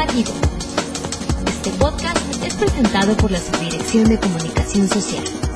[0.00, 5.47] Este podcast es presentado por la Subdirección de Comunicación Social.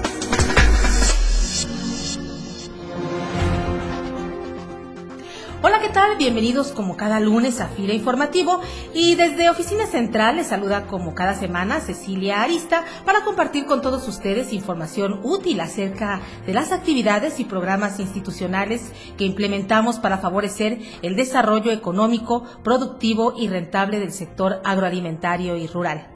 [6.18, 8.60] Bienvenidos como cada lunes a Fira Informativo
[8.94, 14.06] y desde Oficina Central les saluda como cada semana Cecilia Arista para compartir con todos
[14.06, 21.16] ustedes información útil acerca de las actividades y programas institucionales que implementamos para favorecer el
[21.16, 26.08] desarrollo económico, productivo y rentable del sector agroalimentario y rural.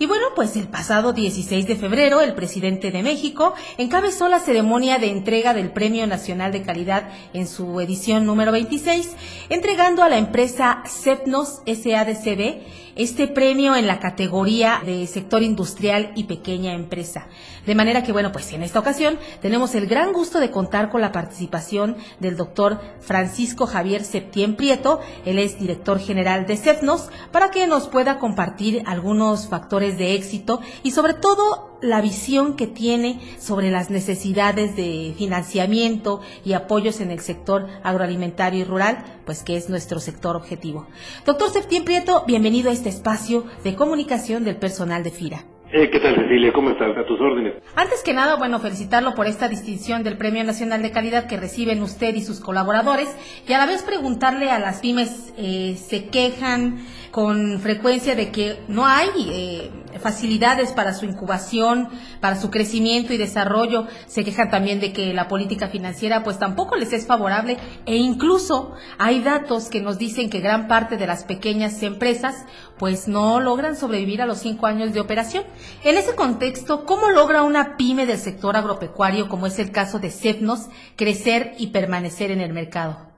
[0.00, 4.98] Y bueno, pues el pasado 16 de febrero, el presidente de México encabezó la ceremonia
[4.98, 9.10] de entrega del Premio Nacional de Calidad en su edición número 26,
[9.50, 12.62] entregando a la empresa CEPNOS SADCB
[12.96, 17.26] este premio en la categoría de sector industrial y pequeña empresa.
[17.66, 21.00] De manera que, bueno, pues en esta ocasión tenemos el gran gusto de contar con
[21.00, 27.50] la participación del doctor Francisco Javier Septién Prieto, él es director general de CEPNOS, para
[27.50, 33.20] que nos pueda compartir algunos factores de éxito y sobre todo la visión que tiene
[33.38, 39.56] sobre las necesidades de financiamiento y apoyos en el sector agroalimentario y rural, pues que
[39.56, 40.86] es nuestro sector objetivo.
[41.24, 45.44] Doctor Septién Prieto, bienvenido a este espacio de comunicación del personal de FIRA.
[45.72, 46.52] Eh, ¿Qué tal, Cecilia?
[46.52, 46.96] ¿Cómo estás?
[46.96, 47.54] A tus órdenes.
[47.76, 51.80] Antes que nada, bueno, felicitarlo por esta distinción del Premio Nacional de Calidad que reciben
[51.82, 53.08] usted y sus colaboradores
[53.46, 58.60] y a la vez preguntarle a las pymes, eh, ¿se quejan con frecuencia de que
[58.68, 61.88] no hay eh, facilidades para su incubación,
[62.20, 63.86] para su crecimiento y desarrollo?
[64.06, 68.72] Se quejan también de que la política financiera pues tampoco les es favorable e incluso
[68.98, 72.44] hay datos que nos dicen que gran parte de las pequeñas empresas
[72.78, 75.44] pues no logran sobrevivir a los cinco años de operación.
[75.84, 80.10] En ese contexto, ¿cómo logra una pyme del sector agropecuario, como es el caso de
[80.10, 83.09] CEPNOS, crecer y permanecer en el mercado?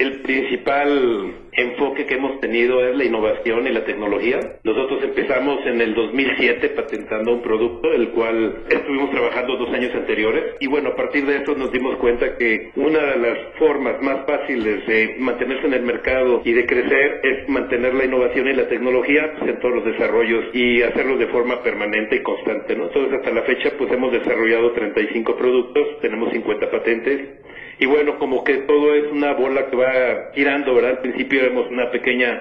[0.00, 4.40] El principal enfoque que hemos tenido es la innovación y la tecnología.
[4.64, 10.56] Nosotros empezamos en el 2007 patentando un producto, el cual estuvimos trabajando dos años anteriores.
[10.60, 14.24] Y bueno, a partir de eso nos dimos cuenta que una de las formas más
[14.24, 18.68] fáciles de mantenerse en el mercado y de crecer es mantener la innovación y la
[18.68, 22.74] tecnología pues, en todos los desarrollos y hacerlo de forma permanente y constante.
[22.74, 22.84] ¿no?
[22.84, 27.39] Entonces, hasta la fecha, pues hemos desarrollado 35 productos, tenemos 50 patentes
[27.80, 30.90] y bueno, como que todo es una bola que va girando, ¿verdad?
[30.90, 32.38] Al principio éramos una pequeña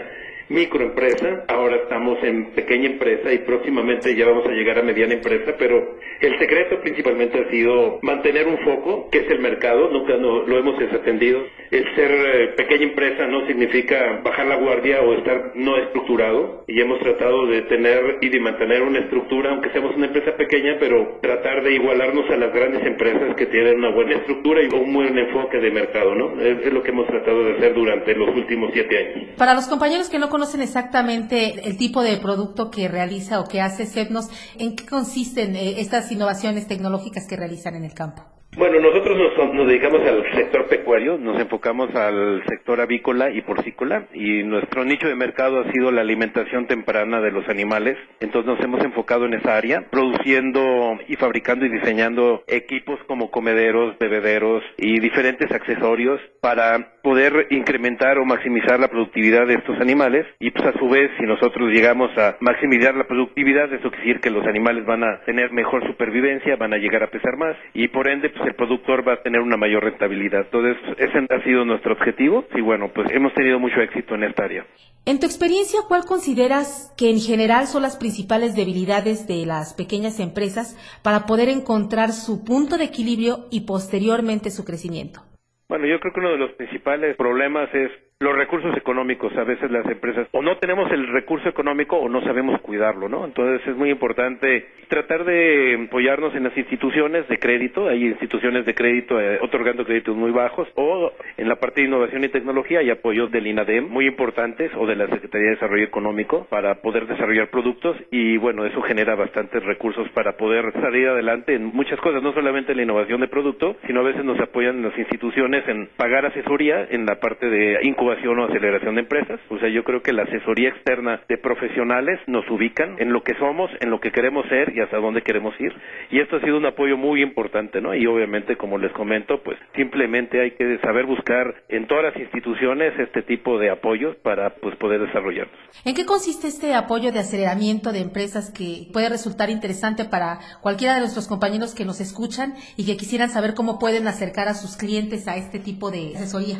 [0.49, 5.53] microempresa, ahora estamos en pequeña empresa y próximamente ya vamos a llegar a mediana empresa,
[5.57, 10.57] pero el secreto principalmente ha sido mantener un foco, que es el mercado, nunca lo
[10.57, 11.43] hemos desatendido.
[11.71, 16.81] El ser eh, pequeña empresa no significa bajar la guardia o estar no estructurado y
[16.81, 21.19] hemos tratado de tener y de mantener una estructura, aunque seamos una empresa pequeña, pero
[21.21, 25.17] tratar de igualarnos a las grandes empresas que tienen una buena estructura y un buen
[25.17, 26.41] enfoque de mercado, ¿no?
[26.41, 29.29] Es, es lo que hemos tratado de hacer durante los últimos siete años.
[29.37, 33.61] Para los compañeros que no conocen exactamente el tipo de producto que realiza o que
[33.61, 38.38] hace CEPNOS, ¿en qué consisten eh, estas innovaciones tecnológicas que realizan en el campo?
[38.57, 44.07] Bueno, nosotros nos, nos, dedicamos al sector pecuario, nos enfocamos al sector avícola y porcícola
[44.13, 47.95] y nuestro nicho de mercado ha sido la alimentación temprana de los animales.
[48.19, 53.97] Entonces nos hemos enfocado en esa área, produciendo y fabricando y diseñando equipos como comederos,
[53.99, 60.51] bebederos y diferentes accesorios para poder incrementar o maximizar la productividad de estos animales y
[60.51, 64.31] pues a su vez si nosotros llegamos a maximizar la productividad, eso quiere decir que
[64.31, 68.07] los animales van a tener mejor supervivencia, van a llegar a pesar más y por
[68.07, 70.41] ende pues el productor va a tener una mayor rentabilidad.
[70.41, 74.45] Entonces, ese ha sido nuestro objetivo y bueno, pues hemos tenido mucho éxito en esta
[74.45, 74.65] área.
[75.05, 80.19] En tu experiencia, ¿cuál consideras que en general son las principales debilidades de las pequeñas
[80.19, 85.21] empresas para poder encontrar su punto de equilibrio y posteriormente su crecimiento?
[85.67, 89.31] Bueno, yo creo que uno de los principales problemas es los recursos económicos.
[89.37, 93.23] A veces las empresas o no tenemos el recurso económico o no sabemos cuidarlo, ¿no?
[93.23, 97.87] Entonces es muy importante tratar de apoyarnos en las instituciones de crédito.
[97.87, 102.25] Hay instituciones de crédito eh, otorgando créditos muy bajos o en la parte de innovación
[102.25, 106.45] y tecnología hay apoyos del INADEM muy importantes o de la Secretaría de Desarrollo Económico
[106.49, 111.67] para poder desarrollar productos y bueno, eso genera bastantes recursos para poder salir adelante en
[111.67, 114.97] muchas cosas, no solamente en la innovación de producto, sino a veces nos apoyan las
[114.97, 119.39] instituciones en pagar asesoría en la parte de incubación o aceleración de empresas.
[119.49, 123.35] O sea, yo creo que la asesoría externa de profesionales nos ubican en lo que
[123.35, 125.73] somos, en lo que queremos ser y hasta dónde queremos ir.
[126.11, 127.93] Y esto ha sido un apoyo muy importante, ¿no?
[127.93, 132.97] Y obviamente, como les comento, pues simplemente hay que saber buscar en todas las instituciones
[132.99, 135.55] este tipo de apoyos para pues poder desarrollarnos.
[135.85, 140.95] ¿En qué consiste este apoyo de aceleramiento de empresas que puede resultar interesante para cualquiera
[140.95, 144.77] de nuestros compañeros que nos escuchan y que quisieran saber cómo pueden acercar a sus
[144.77, 146.57] clientes a este tipo de asesoría?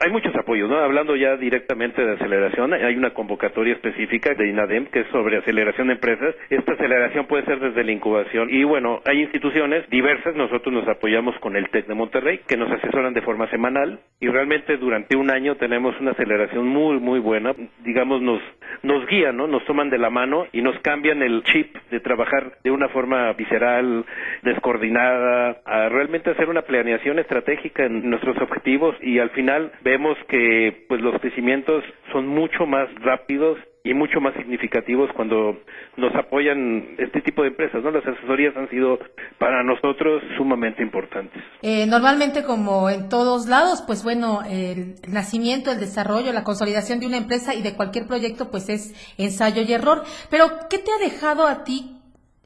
[0.00, 0.78] Hay muchos apoyos, ¿no?
[0.78, 5.88] Hablando ya directamente de aceleración, hay una convocatoria específica de INADEM que es sobre aceleración
[5.88, 6.34] de empresas.
[6.48, 11.38] Esta aceleración puede ser desde la incubación y bueno, hay instituciones diversas, nosotros nos apoyamos
[11.40, 15.30] con el TEC de Monterrey que nos asesoran de forma semanal y realmente durante un
[15.30, 17.54] año tenemos una aceleración muy muy buena,
[17.84, 18.40] digamos nos
[18.82, 19.46] nos guían, ¿no?
[19.46, 23.32] Nos toman de la mano y nos cambian el chip de trabajar de una forma
[23.34, 24.06] visceral,
[24.42, 30.84] descoordinada, a realmente hacer una planeación estratégica en nuestros objetivos y al final vemos que
[30.88, 31.82] pues los crecimientos
[32.12, 35.58] son mucho más rápidos y mucho más significativos cuando
[35.96, 37.90] nos apoyan este tipo de empresas, ¿no?
[37.90, 39.00] Las asesorías han sido
[39.38, 41.42] para nosotros sumamente importantes.
[41.62, 47.08] Eh, normalmente, como en todos lados, pues bueno, el nacimiento, el desarrollo, la consolidación de
[47.08, 50.04] una empresa y de cualquier proyecto, pues es ensayo y error.
[50.30, 51.96] Pero, ¿qué te ha dejado a ti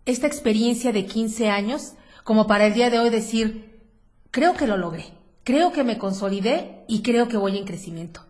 [0.06, 3.75] esta experiencia de 15 años como para el día de hoy decir,
[4.31, 5.05] creo que lo logré,
[5.44, 8.23] creo que me consolidé y creo que voy en crecimiento?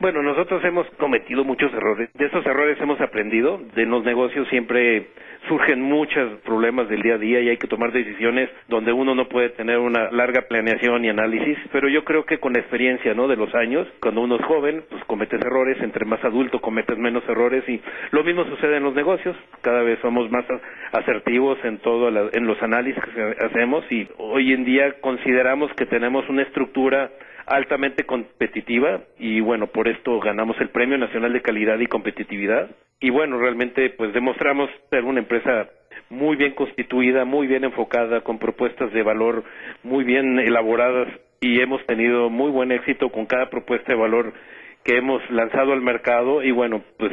[0.00, 2.08] Bueno, nosotros hemos cometido muchos errores.
[2.14, 3.60] De esos errores hemos aprendido.
[3.74, 5.08] De los negocios siempre
[5.46, 9.28] surgen muchos problemas del día a día y hay que tomar decisiones donde uno no
[9.28, 11.58] puede tener una larga planeación y análisis.
[11.70, 13.28] Pero yo creo que con la experiencia, ¿no?
[13.28, 15.76] De los años, cuando uno es joven, pues cometes errores.
[15.82, 17.78] Entre más adulto cometes menos errores y
[18.12, 19.36] lo mismo sucede en los negocios.
[19.60, 20.46] Cada vez somos más
[20.92, 26.26] asertivos en todo en los análisis que hacemos y hoy en día consideramos que tenemos
[26.30, 27.10] una estructura
[27.50, 32.70] altamente competitiva y bueno, por esto ganamos el Premio Nacional de Calidad y Competitividad
[33.00, 35.68] y bueno, realmente pues demostramos ser una empresa
[36.10, 39.42] muy bien constituida, muy bien enfocada, con propuestas de valor
[39.82, 41.08] muy bien elaboradas
[41.40, 44.32] y hemos tenido muy buen éxito con cada propuesta de valor
[44.84, 47.12] que hemos lanzado al mercado y bueno, pues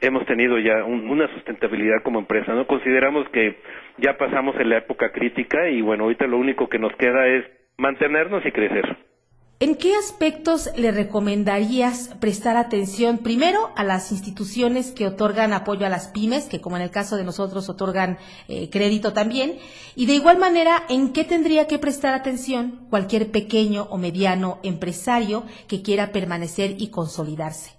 [0.00, 2.66] hemos tenido ya una sustentabilidad como empresa, ¿no?
[2.66, 3.56] Consideramos que
[3.98, 7.44] ya pasamos en la época crítica y bueno, ahorita lo único que nos queda es
[7.76, 9.07] mantenernos y crecer.
[9.60, 15.88] ¿En qué aspectos le recomendarías prestar atención primero a las instituciones que otorgan apoyo a
[15.88, 19.58] las pymes, que como en el caso de nosotros otorgan eh, crédito también?
[19.96, 25.42] Y de igual manera, ¿en qué tendría que prestar atención cualquier pequeño o mediano empresario
[25.66, 27.77] que quiera permanecer y consolidarse?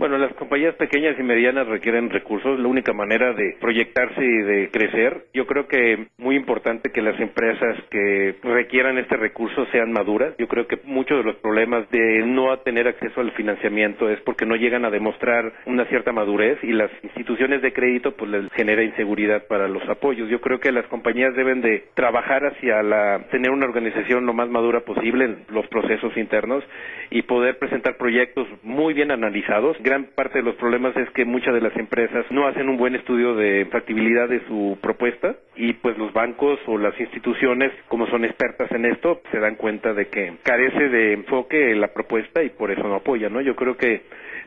[0.00, 4.70] Bueno, las compañías pequeñas y medianas requieren recursos, la única manera de proyectarse y de
[4.70, 5.26] crecer.
[5.34, 10.34] Yo creo que muy importante que las empresas que requieran este recurso sean maduras.
[10.38, 14.46] Yo creo que muchos de los problemas de no tener acceso al financiamiento es porque
[14.46, 18.82] no llegan a demostrar una cierta madurez y las instituciones de crédito pues les genera
[18.82, 20.30] inseguridad para los apoyos.
[20.30, 24.48] Yo creo que las compañías deben de trabajar hacia la tener una organización lo más
[24.48, 26.64] madura posible en los procesos internos
[27.10, 31.52] y poder presentar proyectos muy bien analizados gran parte de los problemas es que muchas
[31.52, 35.98] de las empresas no hacen un buen estudio de factibilidad de su propuesta y pues
[35.98, 40.34] los bancos o las instituciones, como son expertas en esto, se dan cuenta de que
[40.44, 43.40] carece de enfoque la propuesta y por eso no apoyan, ¿no?
[43.40, 44.02] Yo creo que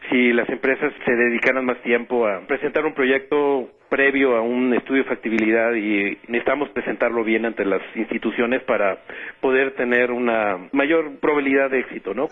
[0.09, 5.03] si las empresas se dedicaran más tiempo a presentar un proyecto previo a un estudio
[5.03, 8.99] de factibilidad y necesitamos presentarlo bien ante las instituciones para
[9.41, 12.29] poder tener una mayor probabilidad de éxito, ¿no?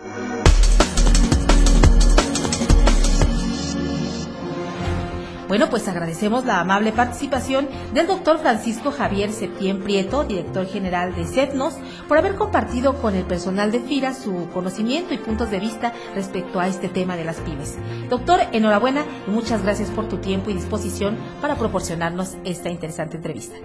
[5.52, 11.26] Bueno, pues agradecemos la amable participación del doctor Francisco Javier Septién Prieto, director general de
[11.26, 11.74] CETNOS,
[12.08, 16.58] por haber compartido con el personal de FIRA su conocimiento y puntos de vista respecto
[16.58, 17.78] a este tema de las pymes.
[18.08, 23.58] Doctor, enhorabuena y muchas gracias por tu tiempo y disposición para proporcionarnos esta interesante entrevista.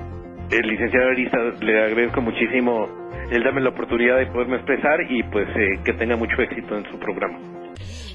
[0.51, 2.89] El licenciado Arisa, le agradezco muchísimo
[3.31, 6.83] el darme la oportunidad de poderme expresar y pues eh, que tenga mucho éxito en
[6.91, 7.56] su programa.